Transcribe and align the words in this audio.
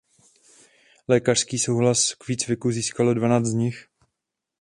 Lékařský 1.07 1.59
souhlas 1.59 2.13
k 2.13 2.27
výcviku 2.27 2.71
získalo 2.71 3.13
dvanáct 3.13 3.45
z 3.45 3.53
nich. 3.53 3.87